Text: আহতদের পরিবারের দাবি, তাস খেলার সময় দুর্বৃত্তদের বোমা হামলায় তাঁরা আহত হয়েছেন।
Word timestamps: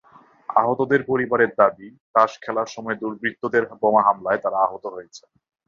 আহতদের 0.49 1.01
পরিবারের 1.03 1.51
দাবি, 1.57 1.87
তাস 2.15 2.31
খেলার 2.41 2.67
সময় 2.67 2.97
দুর্বৃত্তদের 3.01 3.63
বোমা 3.81 4.01
হামলায় 4.07 4.41
তাঁরা 4.43 4.59
আহত 4.59 4.85
হয়েছেন। 4.95 5.29